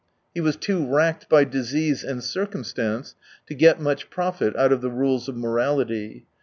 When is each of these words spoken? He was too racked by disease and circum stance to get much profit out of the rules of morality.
He 0.33 0.41
was 0.41 0.55
too 0.55 0.83
racked 0.83 1.29
by 1.29 1.43
disease 1.43 2.03
and 2.03 2.23
circum 2.23 2.63
stance 2.63 3.13
to 3.45 3.53
get 3.53 3.79
much 3.79 4.09
profit 4.09 4.55
out 4.55 4.71
of 4.71 4.81
the 4.81 4.89
rules 4.89 5.29
of 5.29 5.37
morality. 5.37 6.25